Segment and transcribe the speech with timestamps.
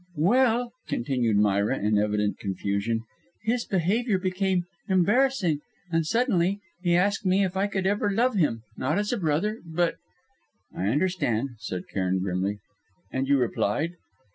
[0.17, 3.01] "Well," continued Myra in evident confusion,
[3.43, 5.59] "his behaviour became embarrassing;
[5.91, 9.61] and suddenly he asked me if I could ever love him, not as a brother,
[9.63, 9.97] but"
[10.75, 12.57] "I understand!" said Cairn grimly.
[13.11, 13.91] "And you replied?"